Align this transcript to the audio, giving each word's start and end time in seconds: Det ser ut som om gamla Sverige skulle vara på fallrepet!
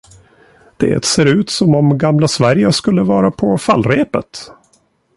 Det 0.77 1.05
ser 1.05 1.25
ut 1.25 1.49
som 1.49 1.75
om 1.75 1.97
gamla 1.97 2.27
Sverige 2.27 2.71
skulle 2.73 3.03
vara 3.03 3.31
på 3.31 3.57
fallrepet! 3.57 4.51